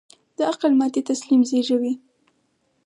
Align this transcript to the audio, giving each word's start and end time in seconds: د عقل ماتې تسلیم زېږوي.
د 0.37 0.39
عقل 0.51 0.71
ماتې 0.79 1.01
تسلیم 1.09 1.41
زېږوي. 1.49 1.93